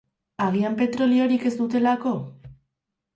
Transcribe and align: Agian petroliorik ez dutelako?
Agian 0.45 0.77
petroliorik 0.79 1.45
ez 1.49 1.51
dutelako? 1.59 2.15